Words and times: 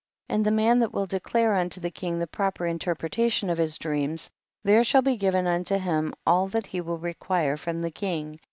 14. 0.29 0.35
And 0.35 0.45
the 0.47 0.63
man 0.63 0.79
that 0.79 0.91
will 0.91 1.05
declare 1.05 1.53
unto 1.53 1.79
the 1.79 1.91
king 1.91 2.17
the 2.17 2.25
proper 2.25 2.65
interpretation 2.65 3.51
of 3.51 3.59
his 3.59 3.77
dreams, 3.77 4.31
there 4.63 4.83
shall 4.83 5.03
be 5.03 5.15
given 5.15 5.45
unto 5.45 5.77
him 5.77 6.11
all 6.25 6.47
that 6.47 6.65
he 6.65 6.81
will 6.81 6.97
require 6.97 7.55
from 7.55 7.81
the 7.81 7.91
king. 7.91 8.39